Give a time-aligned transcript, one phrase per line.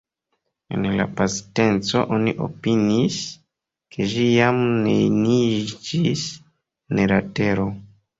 [0.75, 3.17] En la pasinteco oni opiniis,
[3.97, 6.25] ke ĝi jam neniiĝis
[6.97, 7.69] en la tero.